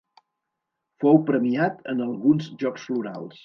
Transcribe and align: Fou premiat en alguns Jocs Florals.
Fou 1.03 1.21
premiat 1.29 1.85
en 1.95 2.03
alguns 2.09 2.51
Jocs 2.65 2.91
Florals. 2.91 3.37